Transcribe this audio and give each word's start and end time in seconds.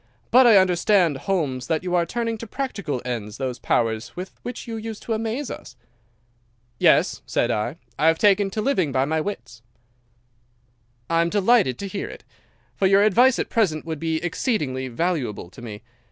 But 0.31 0.47
I 0.47 0.57
understand, 0.57 1.15
Holmes, 1.15 1.67
that 1.67 1.83
you 1.83 1.93
are 1.93 2.07
turning 2.07 2.35
to 2.39 2.47
practical 2.47 3.03
ends 3.05 3.37
those 3.37 3.59
powers 3.59 4.15
with 4.15 4.31
which 4.41 4.67
you 4.67 4.75
used 4.75 5.03
to 5.03 5.13
amaze 5.13 5.51
us?' 5.51 5.75
"'Yes,' 6.79 7.21
said 7.27 7.51
I, 7.51 7.75
'I 7.99 8.07
have 8.07 8.17
taken 8.17 8.49
to 8.49 8.61
living 8.63 8.91
by 8.91 9.05
my 9.05 9.21
wits.' 9.21 9.61
"'I 11.07 11.21
am 11.21 11.29
delighted 11.29 11.77
to 11.77 11.87
hear 11.87 12.09
it, 12.09 12.23
for 12.75 12.87
your 12.87 13.03
advice 13.03 13.37
at 13.37 13.49
present 13.51 13.85
would 13.85 13.99
be 13.99 14.15
exceedingly 14.23 14.87
valuable 14.87 15.51
to 15.51 15.61
me. 15.61 15.83